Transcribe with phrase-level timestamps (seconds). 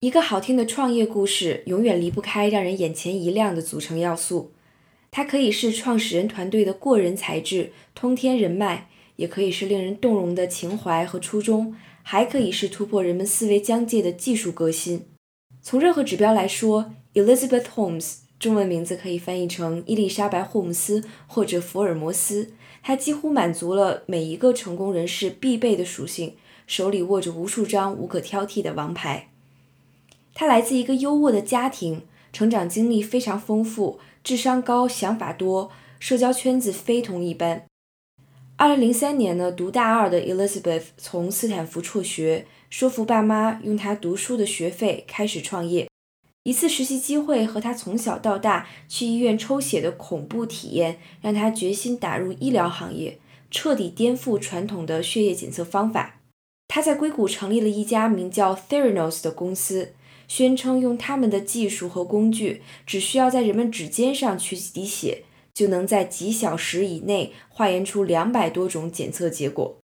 [0.00, 4.52] 一个好听的创业故事永远离不开让人眼前一亮的组成要素。
[5.10, 15.06] 它可以是创始人团队的过人才智、通天人脉，也可以是令人动容的情怀和初衷，还可以是突破人们思维疆界的技术革新。
[15.62, 22.52] 从任何指标来说，Elizabeth Holmes（ 中文名字可以翻译成伊丽莎白·霍姆斯或者福尔摩斯），
[22.84, 26.34] 她几乎满足了每一个成功人士必备的属性，
[26.66, 29.30] 手里握着无数张无可挑剔的王牌。
[30.38, 37.64] 他来自一个优渥的家庭，成长经历非常丰富，智商高，想法多，社交圈子非同一般。
[38.56, 45.88] 二零零三年呢，读大二的 Elizabeth 从斯坦福辍学，说服爸妈用她读书的学费开始创业。
[46.42, 53.18] 一次实习机会和她从小到大去医院抽血的恐怖体验，让她决心打入医疗行业，
[53.50, 56.20] 彻底颠覆传统的血液检测方法。
[56.68, 59.94] 她在硅谷成立了一家名叫 Theranos 的公司。
[60.28, 65.22] 宣称用他们的技术和工具，只需要在人们指尖上取几滴血，
[65.54, 69.76] 就能在几小时以内化验出两百多种检测结果。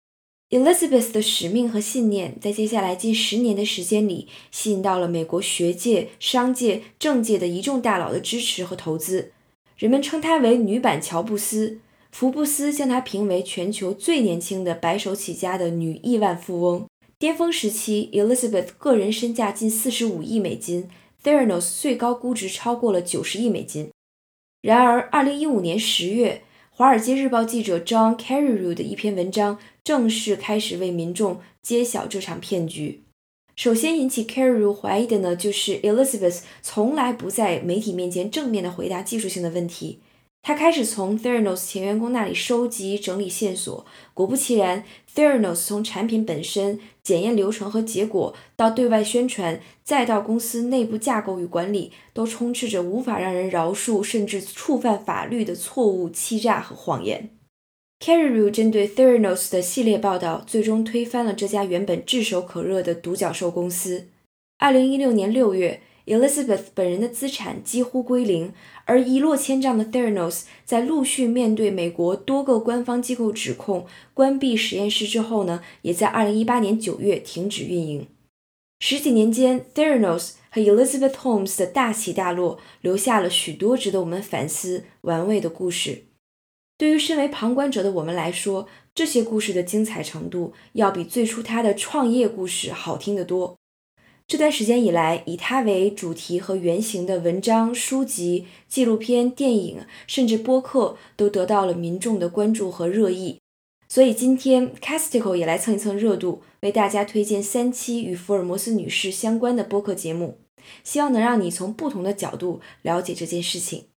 [0.51, 9.31] Elizabeth 的使命和信念，在接下来近十年的时间里，吸引到了美国学界、商界、政界的一众大佬的支持和投资。
[9.77, 11.79] 人们称她为“女版乔布斯”，
[12.11, 16.84] 福布斯将她评为全球最年轻的白手起家的女亿万富翁。
[17.21, 20.89] 巅峰时期，Elizabeth 个人身价近四十五亿美金
[21.23, 23.91] ，Theranos 最高估值超过了九十亿美金。
[24.63, 26.43] 然而，二零一五年十月，
[26.75, 33.03] 《华尔街日报》记者 John Carreyrou 的一篇文章正式开始为民众揭晓这场骗局。
[33.55, 40.01] 首先引起 Carreyrou 怀疑的呢，就是 Elizabeth 从来不在媒体面前正面的回答技术性的问题。
[40.42, 44.83] 他开始从 Theranos 前员工那里收集整理线索，果不其然
[45.14, 57.30] ，Theranos 从产品本身、检验流程和结果到对外宣传，再到公司内部架构与管理，都充斥着无法让人饶恕甚至触犯法律的错误、欺诈和谎言。
[58.02, 64.08] Carrie Ru 针对 Theranos 的系列报道，最终推翻了这家原本炙手可热的独角兽公司。
[64.58, 65.83] 二零一六年六月。
[66.11, 68.53] Elizabeth 本人的资产几乎归零，
[68.85, 78.09] 而一落千丈的 Theranos 在陆续面对美国多个官方机构指控关闭实验室之后呢，也在2018年9月停止运营。
[78.81, 86.07] 十几年间，Theranos 和 Elizabeth Holmes 的大起大落，留下了许多值得我们反思玩味的故事。
[86.77, 93.60] 对于身为旁观者的我们来说，这些故事的精彩程度，要比最初他的创业故事好听得多。
[94.30, 103.41] 这段时间以来，以他为主题和原型的文章、书籍、纪录片、电影，甚至播客，都得到了民众的关注和热议。
[103.89, 110.39] 所以今天，Castico 也来蹭一蹭热度，为大家推荐三期与福尔摩斯女士相关的播客节目，
[110.85, 113.89] 希望能让你从不同的角度了解这件事情。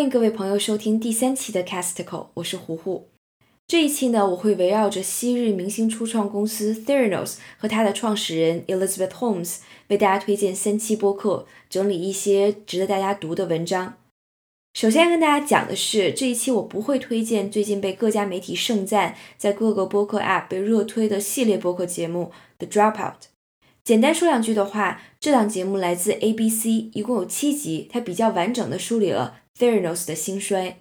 [0.00, 3.10] 欢迎各位朋友收听第三期的 Castico，我是胡胡。
[3.66, 13.98] 这一期呢，我会围绕着昔日明星初创公司 Theranos 和它的创始人 Elizabeth Holmes，为大家推荐三期播客，整理一些值得大家读的文章。
[14.72, 23.16] 首先跟大家讲的是，这一期我不会推荐最近被各家媒体盛赞，在各个播客 App 被热推的系列播客节目 The Dropout。
[23.84, 29.36] 简单说两句的话，这档节目来自 ABC，一共有七集，它比较完整的梳理了。
[29.60, 30.78] Theranos 的兴衰，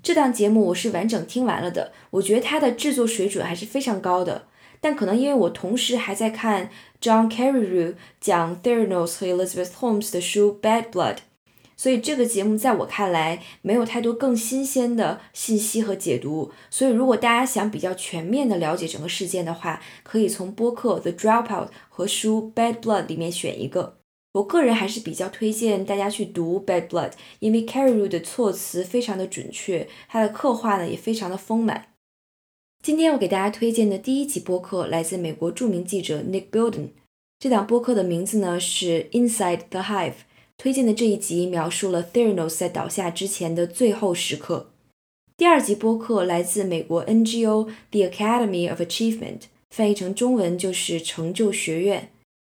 [0.00, 1.90] 这档节目我是完整听完了的。
[2.12, 4.46] 我觉得它的制作水准还是非常高的，
[4.80, 11.14] 但可能因为我同时还在看 John Carreyrou 讲 Theranos 和 Elizabeth Holmes 的书《Bad Blood》，
[11.76, 16.52] 所以这个节目在我看来没有太多更新鲜的信息和解读。
[16.70, 24.01] 所以如果大家想比较全面的了解整个事件的话，可以从播客《The Dropout》和书《Bad Blood》里面选一个。
[24.32, 27.10] 我个人还是比较推荐大家去读《Bad Blood》，
[27.40, 31.88] 因为 Carreyrou 的措辞非常的准确，它的刻画呢也非常的丰满。
[32.82, 36.88] 今天我给大家推荐的第一集播客来自美国著名记者 Nick Bilden，
[37.38, 40.10] 这档播客的名字呢是《Inside the Hive》，
[40.56, 44.70] 推荐的这一集描述了 Theranos 在倒下之前的最后时刻。
[45.36, 52.11] 第二集播客来自美国 NGO The Academy of Achievement，翻译成中文就是成就学院。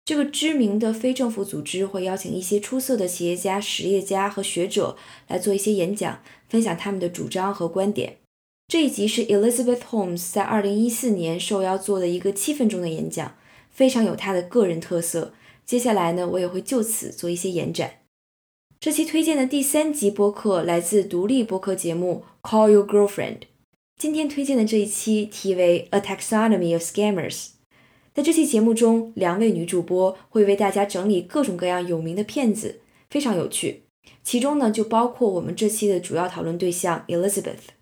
[0.05, 4.95] 这个知名的非政府组织会邀请一些出色的企业家、实业家和学者
[5.27, 8.17] 来做一些演讲，分享他们的主张和观点。
[8.67, 13.35] 这一集是 Elizabeth Holmes 在2014年受邀做的一个七分钟的演讲，
[13.71, 15.33] 非常有她的个人特色。
[15.65, 18.01] 接下来呢，我也会就此做一些延展。
[18.79, 23.39] 这期推荐的第三集播客来自独立播客节目《Call Your Girlfriend》。
[23.97, 27.33] 今天推荐的这一期题为《A Taxonomy of Scammers》。
[28.15, 32.79] 在这期节目中，两位女主播会为大家整理各种各样有名的骗子，
[33.09, 33.83] 非常有趣。
[34.23, 37.75] 其中呢，就包括我们这期的主要讨论对象 Elizabeth。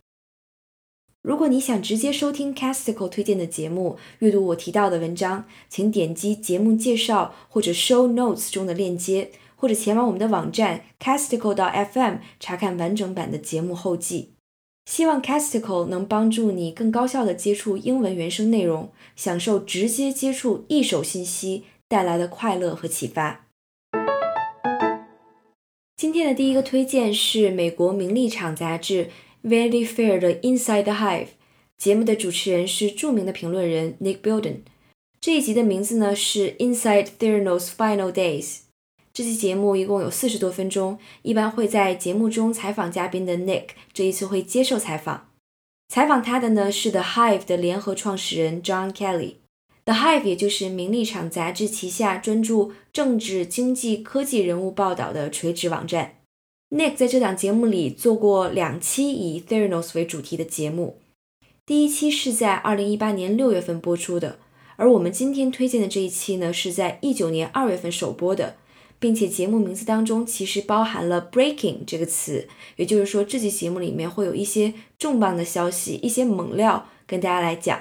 [1.22, 14.33] 如果你想直接收听 Casticle 推荐的节目，阅读我提到的文章，请点击节目介绍或者 Show Notes 中的链接，或者前往我们的网站 Casticle 到 FM 查看完整版的节目后记。
[14.86, 23.48] 希望 Casticle 能帮助你更高效地接触英文原声内容，享受直接接触一手信息带来的快乐和启发。
[25.96, 29.10] 今天的第一个推荐是美国名利场杂志。
[29.44, 31.28] Vanity Fair 的 Inside the Hive
[31.78, 34.60] 节目的主持人是著名的评论人 Nick Bilden。
[35.20, 38.63] 这一集的名字呢是 Inside Theranos Final Days。
[39.14, 45.30] 这期节目一共有四十多分钟，一般会在节目中采访嘉宾的 Nick 这一次会接受采访。
[45.88, 49.36] 采访他的呢是 The Hive 的联合创始人 John Kelly。
[49.86, 56.16] The Hive 也就是名利场杂志旗下专注政治、经济、科技人物报道的垂直网站。
[56.72, 60.98] Nick 在这档节目里做过两期以 Theranos 为主题的节目，
[61.68, 64.40] 第一期是在2018年6月份播出的，
[64.76, 68.56] 而我们今天推荐的这一期呢，是在19年2月份首播的，
[69.04, 72.48] 并且节目名字当中其实包含了 “breaking” 这个词，
[72.78, 77.78] 也就是说这期节目里面会有一些重磅的消息，一些猛料跟大家来讲。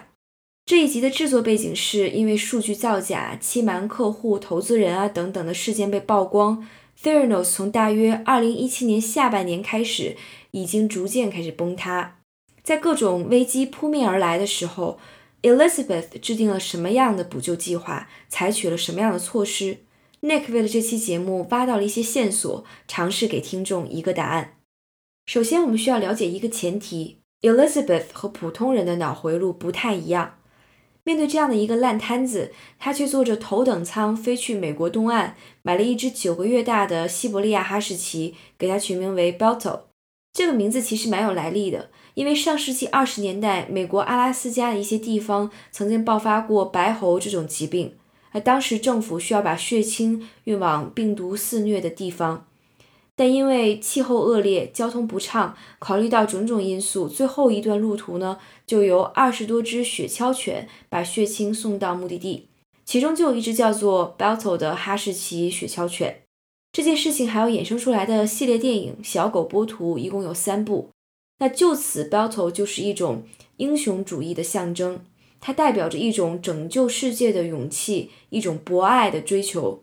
[0.66, 6.66] 这一集的制作背景是因为数据造假、欺瞒客户、投资人啊等等的事件被曝光。
[7.00, 10.16] Theranos 从大约2017年下半年开始，
[10.50, 12.18] 已经逐渐开始崩塌。
[12.64, 14.98] 在各种危机扑面而来的时候
[15.42, 19.78] ，Elizabeth 制定了什么样的补救计划，采取了什么样的措施
[20.22, 24.56] ？Nick 为了这期节目挖到了一些线索，尝试给听众一个答案。
[25.26, 30.38] 首先，我们需要了解一个前提：Elizabeth 和普通人的脑回路不太一样。
[31.04, 39.80] 面对这样的一个烂摊子，他却坐着头等舱飞去美国东岸，买了一只九个月大的西伯利亚哈士奇，给它取名为 Belto。
[40.32, 47.96] 这个名字其实蛮有来历的，因为上世纪二十年代，美国阿拉斯加的一些地方曾经爆发过白喉这种疾病，
[48.32, 52.46] 而当时政府需要把血清运往病毒肆虐的地方。
[53.14, 62.48] 但因为气候恶劣、交通不畅，考虑到种种因素，最后一段路途呢，就由二十多只雪橇犬把血清送到目的地，
[62.86, 66.22] 其中就有一只叫做 Belto 的哈士奇雪橇犬。
[66.72, 70.88] 这件事情还有衍生出来的系列电影《小狗波图》，一共有三部。
[71.38, 73.24] 那就此，Belto 就是一种
[73.58, 75.00] 英雄主义的象征，
[75.42, 79.82] 它代表着一种拯救世界的勇气，一种博爱的追求。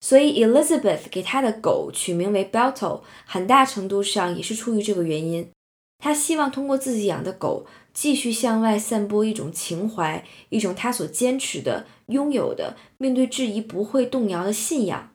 [0.00, 5.50] 所以，Elizabeth 给她的狗取名为 b e l t o 很大程度上也是出于这个原因。
[5.98, 15.10] 她希望通过自己养的狗，继续向外散播一种情怀，一种她所坚持的、拥有的、面对质疑不会动摇的信仰，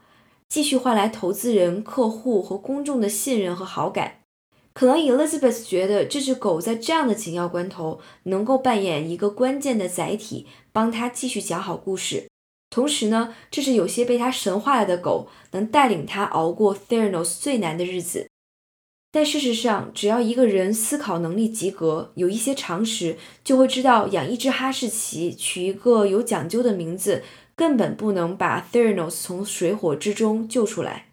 [0.50, 4.19] 继续换来投资人、客户和公众的信任和好感。
[4.80, 12.30] 可能 Elizabeth 觉得这只狗在这样的紧要关头，能够扮演一个关键的载体，帮他继续讲好故事。
[12.70, 18.30] 同时呢，这是有些被他神化了的狗能带领他熬过 Theranos 最难的日子。
[19.12, 27.22] 但事实上，只要一个人思考能力及格，有一些常识，就会知道养一只哈士奇，取一个有讲究的名字，
[27.54, 31.09] 根本不能把 Theranos 从水火之中救出来。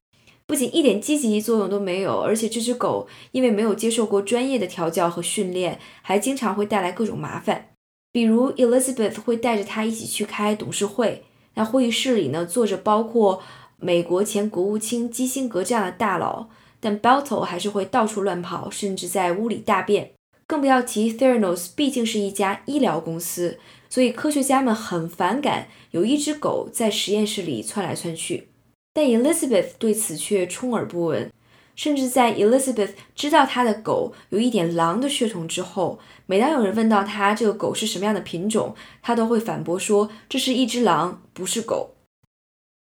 [0.47, 7.71] 不仅一点积极作用都没有，而且这只狗因为没有接受过专业的调教和训练，还经常会带来各种麻烦。
[8.13, 11.25] 比如 Elizabeth 会带着它一起去开董事会。
[11.55, 13.43] 那会议室里呢，坐着包括
[13.79, 16.49] 美国前国务卿基辛格这样的大佬，
[16.79, 20.13] 但 Balto 还是会到处乱跑，甚至在屋里大便。
[20.47, 23.59] 更不要提 Theranos 毕竟是一家医疗公司，
[23.91, 28.49] 所以科学家们很反感有一只狗在实验室里窜来窜去。
[28.97, 31.31] 但 Elizabeth 对此却充耳不闻。
[31.75, 41.91] 甚至在 Elizabeth 知道她的狗有一点狼的血统之后，每当有人问到她这个狗是什么样的品种，她都会反驳说这是一只狼，不是狗。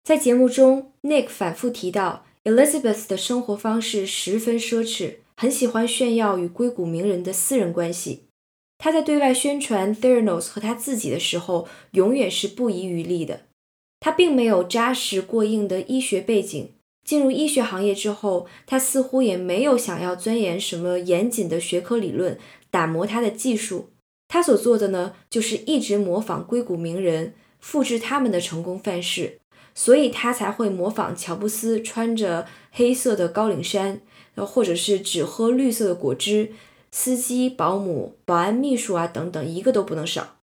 [0.03, 8.23] 在节目中，Nick 反复提到 Elizabeth 的生活方式十分奢侈，很喜欢炫耀与硅谷名人的私人关系。
[8.79, 13.41] 他在对外宣传 Theranos 和他自己的时候，永远是不遗余力的。
[13.99, 16.71] 他并没有扎实过硬的医学背景。
[17.03, 22.37] 进入医学行业之后，他似乎也没有想要钻研什么严谨的学科理论，
[22.69, 23.89] 打磨他的技术。
[24.27, 29.39] 他所做的呢，就是一直模仿硅谷名人，复制他们的成功范式。
[29.73, 34.01] 所以他才会模仿乔布斯穿着黑色的高领衫，
[34.35, 36.51] 或者是只喝绿色的果汁。
[36.91, 40.38] 司机、保姆、保安、秘书啊等等，一个都不能少。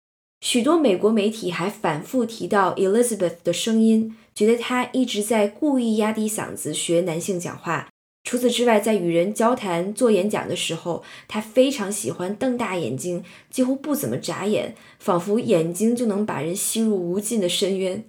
[0.42, 7.88] 许多美国媒体还反复提到 Elizabeth 的声音，觉得她一直在故意压低嗓子学男性讲话。
[8.24, 18.04] 除此之外，在与人交谈、做演讲的时候，她非常喜欢瞪大眼睛，几乎不怎么眨眼，仿佛眼睛就能把人吸入无尽的深渊。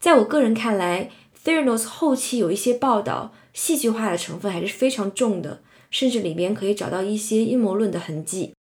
[0.00, 1.10] 在我个人看来
[1.44, 5.62] ，Theranos 后期有一些报道，戏剧化的成分还是非常重的。
[5.90, 8.54] 甚至里边可以找到一些阴谋论的痕迹，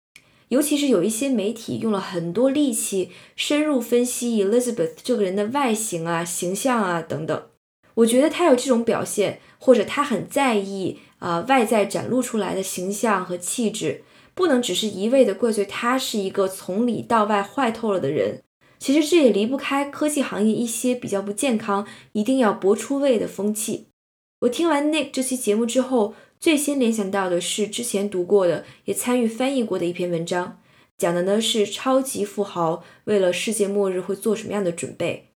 [0.49, 7.43] 尤其是有一些媒体用了很多力气深入分析 Elizabeth 这个人的外形啊、形象啊等等。
[7.95, 18.41] 我觉得他有这种表现，或者他很在意啊外在展露出来的形象和气质，不能只是一味的怪罪他是一个从里到外坏透了的人。
[18.79, 23.87] 其实这也离不开科技行业一些比较不健康、一定要搏出位的风气。
[24.41, 26.13] 我听完 Nick 这期节目之后。
[26.39, 30.59] 最先联想到的是之前读过的，也参与翻译过的一篇文章，
[30.97, 35.29] 讲的呢是超级富豪为了世界末日会做什么样的准备。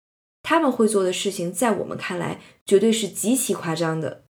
[0.43, 4.25] 他们会做的事情，在我们看来绝对是极其夸张的。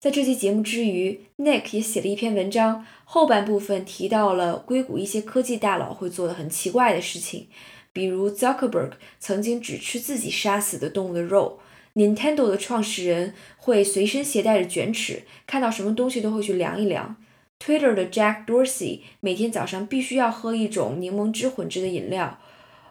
[0.00, 7.48] 在这期节目之余，Nick 也写了一篇文章，后半部分提到了硅谷一些科技大佬会做的很奇怪的事情，
[7.92, 11.60] 比如 Zuckerberg 曾经只吃自己杀死的动物的肉。
[11.94, 17.16] Nintendo 的创始人会随身携带着卷尺，看到什么东西都会去量一量。
[17.58, 22.38] Twitter 的 Jack Dorsey 每天早上必须要喝一种柠檬汁混制的饮料，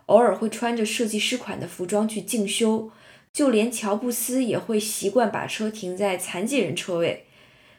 [0.08, 2.92] 偶尔会穿着设计师款的服装去进修。
[3.32, 7.26] 就连乔布斯也会习惯把车停在残疾人车位。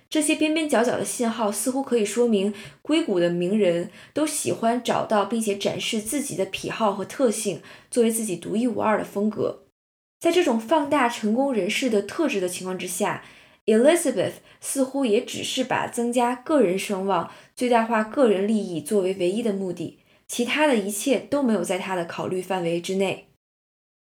[0.09, 7.61] 这些边边角角的信号似乎可以说明，硅谷的名人都喜欢找到并且展示自己的癖好和特性，
[7.91, 9.65] 作为自己独一无二的风格。
[10.21, 13.25] 在这种放大成功人士的特质的情况之下
[13.65, 19.99] ，Elizabeth 似乎也只是把增加个人声望、最大化个人利益作为唯一的目的，
[20.29, 23.29] 其他的一切都没有在他的考虑范围之内。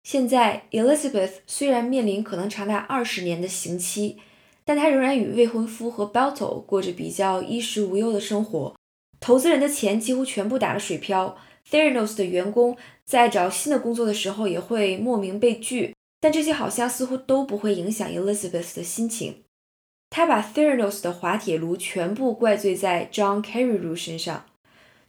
[0.02, 4.16] 现在，Elizabeth 虽然面临可能长达二十年的刑期，
[4.64, 8.74] 但她仍然与未婚夫和 b e l t o 过着比较衣食无忧的生活。
[9.20, 11.36] 投资人的钱几乎全部打了水漂
[11.70, 15.94] ，Theranos 的员工在找新的工作的时候也会莫名被拒。
[16.20, 19.44] 但这些好像似乎都不会影响 Elizabeth 的心情。
[20.10, 24.46] 他把 Theranos 的滑铁卢全部怪罪在 John Carreyrou 身上。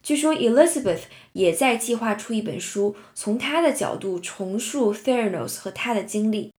[0.02, 1.00] 据说 Elizabeth
[1.32, 6.52] 也在计划出一本书，从他的角度重述 Theranos 和他的经历。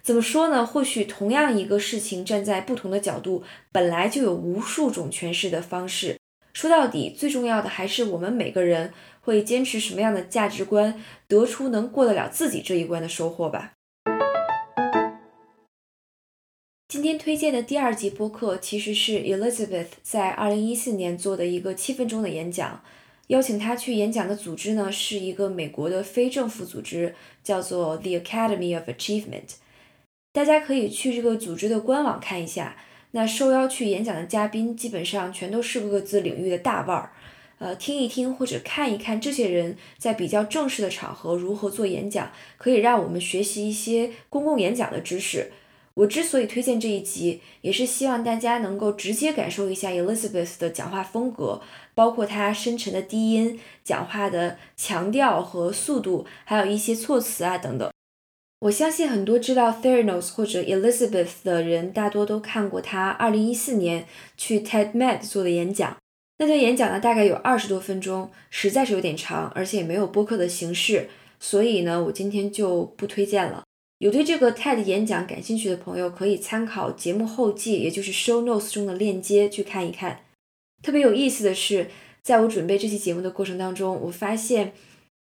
[0.00, 0.64] 怎么说呢？
[0.64, 6.16] 或许同样一个事情，站在不同的角度，本来就有无数种诠释的方式。
[6.54, 13.74] 说到底，最重要的还是我们每个人会坚持什么样的价值观，得出能过得了自己这一关的收获吧。
[16.88, 22.82] 今天推荐的第二集播客其实是 Elizabeth 在二零一四年做的一个七分钟的演讲。
[23.26, 27.14] 邀请她去演讲的组织呢是一个美国的非政府组织，
[27.44, 29.56] 叫做 The Academy of Achievement。
[30.32, 32.74] 大家可以去这个组织的官网看一下。
[33.10, 37.12] 那受邀去演讲的嘉宾基本上全都是各自领域的大腕儿。
[37.58, 45.52] 呃，听一听或者看一看这些人在比较正式的场合如何做演讲，可以让我们学习一些公共演讲的知识。
[45.98, 51.60] 我之所以推荐这一集，也是希望大家能够直接感受一下 Elizabeth 的讲话风格，
[51.92, 57.90] 包括她深沉的低音、讲话的强调和速度，还有一些措辞啊等等。
[58.60, 65.96] 我相信很多知道 Theranos 或者 Elizabeth 的人，大多都看过她2014年去 TEDmed 做的演讲。
[66.38, 71.08] 那段演讲呢，大概有二十多分钟，实在是有点长，而且也没有播客的形式，
[71.40, 73.64] 所以呢，我今天就不推荐了。
[73.98, 80.20] 有对这个 TED 演讲感兴趣的朋友，可以参考节目后记，也就是 Show Notes 中的链接去看一看。
[80.82, 81.90] 特别有意思的是，
[82.22, 84.72] 在我准备这期节目的过程当中，我发现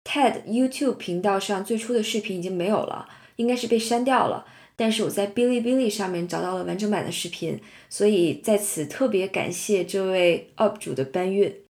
[0.04, 4.46] TED YouTube 频道上最初的视频已经没有了，应该是被删掉了。
[4.76, 11.62] 但是我在哔哩哔哩上面找到了完整版的视频，所以在此特别感谢这位 UP 主的搬运。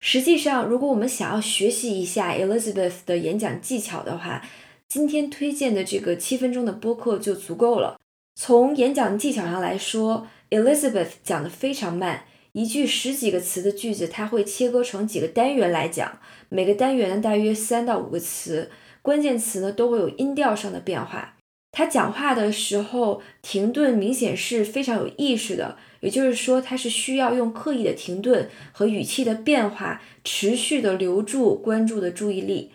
[0.00, 4.44] 实际上，如果我们想要学习一下 Elizabeth 的演讲技巧的话，
[4.92, 7.98] 今天推荐的这个七分钟的播客就足够了。
[8.34, 16.18] 从演讲技巧上来说，Elizabeth 讲的非常慢，一句十几个词的句子，他会切割成几个单元来讲，
[16.50, 18.70] 每个单元呢大约三到五个词，
[19.00, 21.38] 关键词呢都会有音调上的变化。
[21.70, 32.72] 他讲话的时候停顿明显是非常有意识的，也就是说他是需要用刻意的停顿和语气的变化，持续的留住关注的注意力。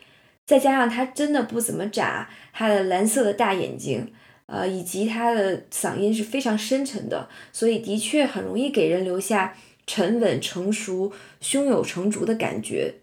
[0.47, 4.13] 再加上他真的不怎么眨他的蓝色的大眼睛，
[4.45, 11.11] 呃，以及他的嗓音是非常深沉的，所以的确很容易给人留下沉稳、成熟、
[11.41, 12.95] 胸有成竹的感觉。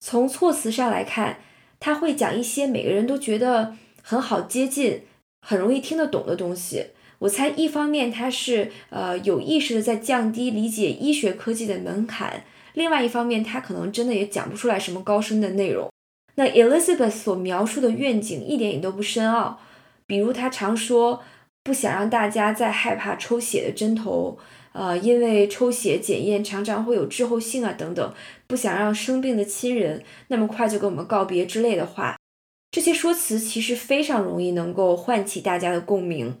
[0.00, 1.38] 从措辞上来看，
[1.78, 5.02] 他会讲一些每个人都觉得很好接近、
[5.46, 6.86] 很容易听得懂的东西。
[7.20, 15.89] 我猜，一方面他是呃有意识的在降低理解医学科技的门槛，另外一方面他可能真的也讲不出来什么高深的内容。
[16.40, 19.60] 那 Elizabeth 所描述的愿景一点也都不深奥，
[20.06, 21.22] 比如她常说
[21.62, 24.38] 不想让大家再害怕抽血的针头，
[24.72, 28.14] 呃，因为抽血检验常常会有滞后性啊等等，
[28.46, 32.16] 不想让生病的亲人那么快就跟我们告别之类的话。
[32.70, 36.38] 这些说辞其实非常容易能够唤起大家的共鸣。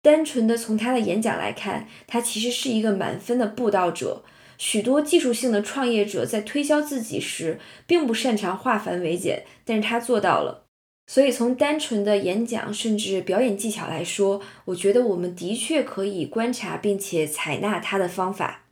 [0.00, 4.22] 单纯的从他的演讲来看，他其实是一个满分的布道者。
[4.60, 10.66] 许多技术性的创业者在推销自己时，并不擅长化繁为简，但是他做到了。
[11.06, 18.64] 所以从单纯的演讲甚至表演技巧来说，我觉得我们的确可以观察并且采纳他的方法。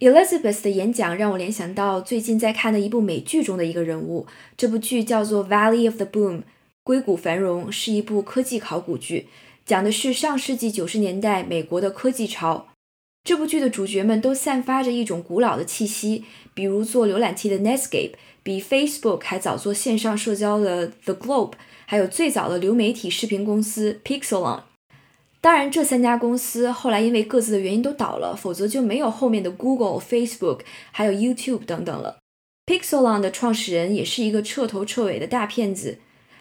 [0.00, 4.26] Elizabeth 的演讲让我联想到最近在看的一部美剧中的一个人物，
[4.56, 6.38] 这部剧叫做《Valley of the Boom》，
[6.82, 9.28] 硅谷繁荣，是一部科技考古剧。
[9.66, 12.71] 讲的是上世纪九十年代美国的科技潮。
[13.24, 16.24] 这部剧的主角们都散发着一种古老的气息，
[16.54, 21.52] 比如做浏览器的 Netscape，比 Facebook 还早做线上社交的 The Globe，
[21.86, 24.62] 还有最早的流媒体视频公司 Pixelon。
[25.40, 30.60] 当然，这三家公司后来因为各自的原因都倒了，否则就没有后面的 Google、Facebook，
[30.90, 32.18] 还有 YouTube 等等了。
[32.66, 35.98] Pixelon 的创始人也是一个彻头彻尾的大骗子。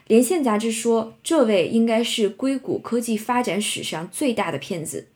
[0.08, 5.08] 连线杂志说，这位应该是硅谷科技发展史上最大的骗子。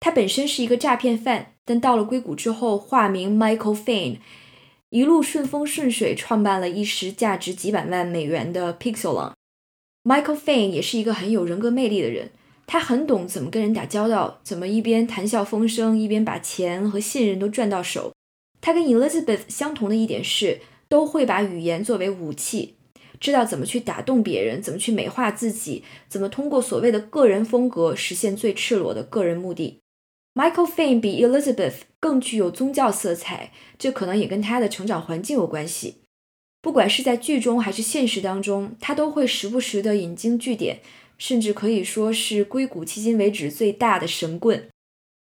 [0.00, 4.16] 他本身是一个诈骗犯，但到了硅谷之后，化名 Michael Fain，
[4.88, 9.32] 一路顺风顺水，创办了一时价值几百万美元的 Pixelon。
[10.02, 12.30] Michael Fain 也是一个很有人格魅力的人，
[12.66, 18.12] 他很懂怎么跟人打交道，怎么一边谈笑风生，一边把钱和信任都赚到手。
[18.62, 22.76] 他跟 Elizabeth 相同的一点是，都会把语言作为武器。
[23.20, 29.80] 知道怎么去打动别人，怎么去美化自己，怎么通过所谓的个人风格实现最赤裸的个人目的。
[30.34, 36.02] Michael Fain 比 Elizabeth 更具有宗教色彩，这可能也跟他的成长环境有关系。
[36.62, 40.80] 不管是在剧中还是现实当中，他都会时不时的引经据典，
[41.18, 44.68] 甚至可以说是硅谷迄今为止最大的神棍。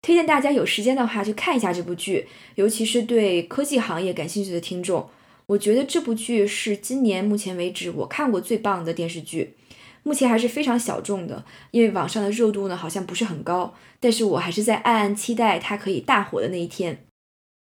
[0.03, 5.09] 推荐大家有时间的话去看一下这部剧，尤其是对科技行业感兴趣的听众。
[5.47, 9.55] 我觉得这部剧是今年目前为止我看过最棒的电视剧，
[10.07, 17.01] 目前还是非常小众的，因为网上的热度呢好像不是很高，但是我还是在暗暗期待它可以大火的那一天。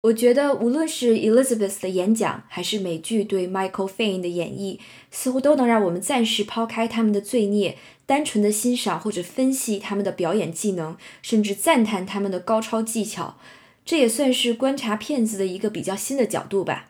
[0.03, 4.81] 我觉得无论是 Elizabeth 的演讲，还是美剧对 Michael Fain 的演绎，
[5.13, 13.37] 似乎都能让我们暂时抛开他们的罪孽，单纯的欣赏或者分析他们的表演技能，甚至赞叹他们的高超技巧。
[13.85, 16.89] 这也算是观察骗子的一个比较新的角度吧。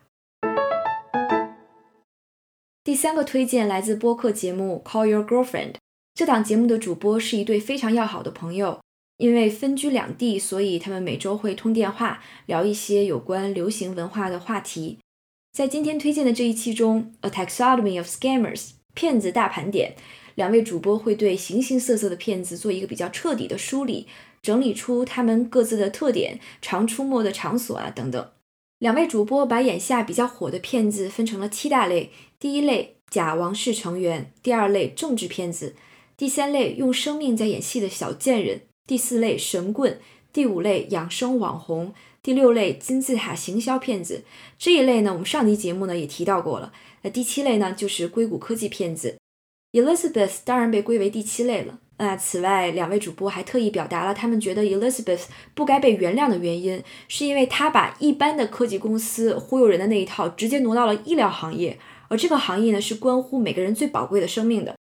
[2.84, 5.72] 第三个推荐来自播客节目《Call Your Girlfriend》。
[6.14, 8.80] 这档节目的主播是一对非常要好的朋友，
[9.18, 14.98] 因为分居两地，所以他们每周会通电话，聊一些有关流行文化的话题。
[15.52, 18.60] 在今天推荐的这一期中，《A Taxonomy of Scammers》
[18.94, 19.94] 骗子大盘点，
[20.34, 24.08] 两位主播会对形形色色的骗子做一个比较彻底的梳理，
[24.42, 28.28] 整理出他们各自的特点、常出没的场所啊等等。
[28.80, 32.10] 两位主播把眼下比较火的骗子分成了七大类：
[32.42, 35.76] 第一类假王室成员，第二类政治骗子，
[36.16, 40.00] 第三类用生命在演戏的小贱人，第四类神棍，
[40.32, 44.24] 第五类养生网红，第六类金字塔行销骗子。
[44.58, 46.72] 这一类呢，我们上集节目呢也提到过了。
[47.02, 49.16] 那第七类呢，就是硅谷科技骗子。
[49.70, 51.78] Elizabeth 当然被归为第七类了。
[51.98, 61.78] 那此外，两位主播还特意表达了他们觉得 Elizabeth 不该被原谅的原因，是因为她把一般的科技公司忽悠人的那一套直接挪到了医疗行业，
[62.12, 64.76] 而这个行业呢是关乎每个人最宝贵的生命的。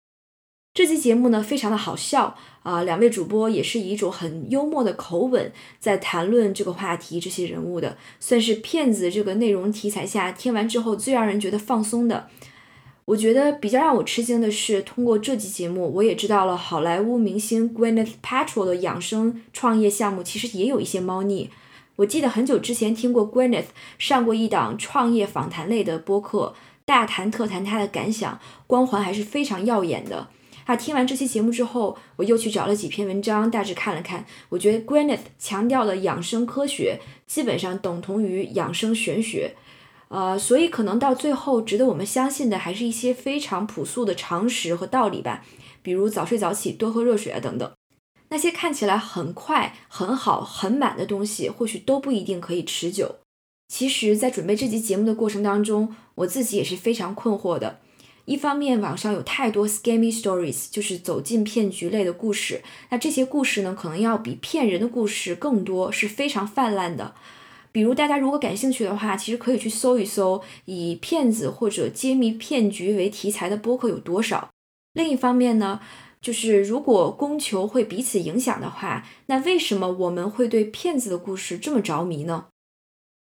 [0.75, 12.29] 这期节目呢非常的好笑啊，两位主播也是以一种很幽默的口吻在谈论这个话题、这些人物的，算是骗子这个内容题材下听完之后最让人觉得放松的。
[13.05, 21.51] 我觉得比较让我吃惊的是，通过这期节目，我也知道了好莱坞明星 Gwyneth Paltrow 的养生创业项目其实也有一些猫腻。
[21.97, 23.66] 我记得很久之前听过 Gwyneth
[23.99, 26.55] 上过一档创业访谈类的播客，
[26.90, 30.26] 大谈特谈他的感想，光环还是非常耀眼的。
[30.66, 36.98] 那，听完这期节目之后，我又去找了几篇文章，大致看了看，我觉得 Gwyneth 强调的养生科学
[37.29, 39.55] 基本上等同于养生玄学。
[40.09, 45.44] 呃，所以可能到最后，值得我们相信的还是一些非常朴素的常识和道理吧，
[45.83, 47.72] 比如早睡早起、多喝热水啊等等。
[48.31, 53.14] 那些看起来很快、很好、很满的东西，或许都不一定可以持久。
[53.71, 57.79] 其实，在准备这期节目的过程当中，我自己也是非常困惑的。
[58.25, 62.63] 一方面，网上有太多 scammy stories，就是走进骗局类的故事。
[62.91, 67.15] 那这些故事呢，可能要比骗人的故事更多，是非常泛滥的。
[67.71, 74.51] 比如，大家如果感兴趣的话，其实可以去搜一搜以骗子或者揭秘骗局为题材的播客有多少。
[74.95, 75.79] 另一方面呢，
[76.21, 82.47] 就是如果供求会彼此影响的话，那为什么我们会对骗子的故事这么着迷呢？《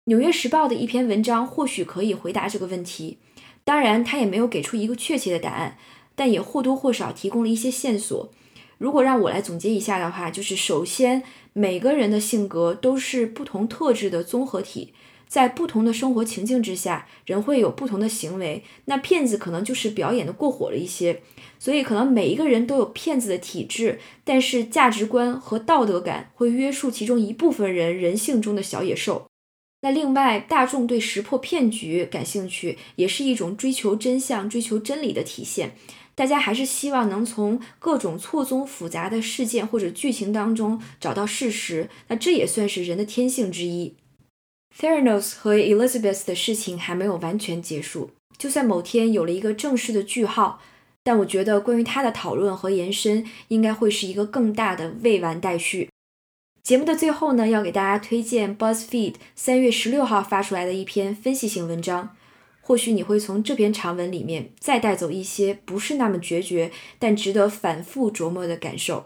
[0.09, 3.17] 纽约时报》的一篇文章或许可以回答这个问题。
[3.65, 5.77] 当然，他也没有给出一个确切的答案，
[6.15, 8.31] 但也或多或少提供了一些线索。
[8.77, 14.93] 如果让我来总结一下的话，就是首先，每个人的性格都是不同特质的综合体，
[15.27, 18.63] 在不同的生活情境之下，人会有不同的行为。
[18.85, 21.21] 那骗子可能就是表演的过火了一些，
[21.59, 29.27] 所以可能每一个人都有骗子的体质，但是价值观和道德感会约束其中一部分人人性中的小野兽。
[29.81, 35.75] 那另外，大众对识破骗局感兴趣，也是一种追求真相、追求真理的体现。
[36.15, 43.93] 大家还是希望能从各种错综复杂的事件或者剧情当中找到事实，那这也算是人的天性之一。
[44.75, 50.59] Theranos 和 Elizabeth 的事情还没有完全结束，就算某天有了一个正式的句号，
[51.03, 55.89] 但我觉得关于他的讨论和延伸应该会是一个更大的未完待续。
[56.67, 62.13] 节目的最后呢，要给大家推荐 BuzzFeed 三月十六号发出来的一篇分析性文章。
[62.59, 69.05] 或许你会从这篇长文里面再带走一些不是那么决绝，但值得反复琢磨的感受。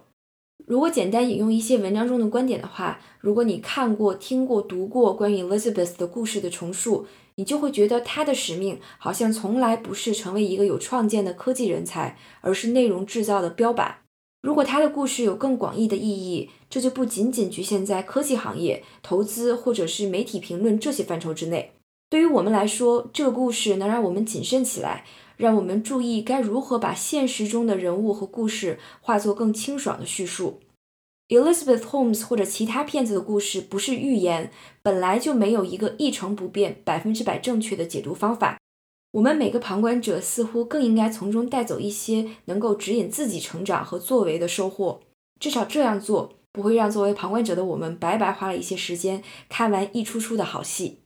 [0.66, 14.01] 如果简单引用一些文章中的观点的话，如果你看过、听过、读过关于 Elizabeth 的故事的重述，你就会觉得她的使命好像从来不是成为一个有创建的科技人才，而是内容制造的标靶。
[14.42, 21.74] 如果他的故事有更广义的意义，这就不仅仅局限在科技行业、投资或者是媒体评论这些范畴之内。
[22.10, 25.06] 对于我们来说，这个故事能让我们谨慎起来，
[25.38, 30.60] 让我们注意该如何把现实中的人物和故事化作更清爽的叙述。
[31.30, 34.52] Elizabeth Holmes 或者其他骗子的故事不是预言，
[34.82, 38.58] 本来就没有一个一成不变、百分之百正确的解读方法。
[39.12, 45.02] 我们每个旁观者似乎更应该从中带走一些能够指引自己成长和作为的收获，
[45.40, 51.00] 至少这样做不会让作为旁观者的我们白白花了一些时间看完一出出的好戏。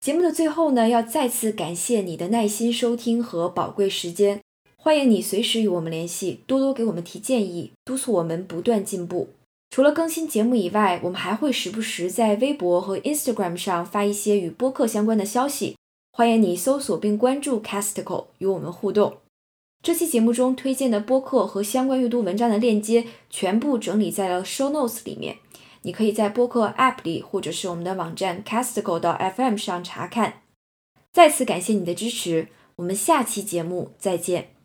[0.00, 4.40] 节目的最后呢，要再次感谢你的耐心收听和宝贵时间。
[4.76, 9.30] 欢迎你随时与我们联系，多多给我们提建议，督促我们不断进步。
[9.70, 15.74] 除了更新节目以外，我们还会时不时在微博和 Instagram 上发一些与播客相关的消息。
[16.18, 19.18] 欢迎你搜索并关注 Casticle 与我们互动。
[19.80, 25.36] 这期节目中推荐的播客和相关阅读文章的链接，全部整理在了 Show Notes 里面。
[25.82, 30.42] 你可以在播客 App 里，或者是我们的网站 Castico 到 FM 上查看。
[31.12, 34.56] 再次感谢你的支持，我们下期节目再见。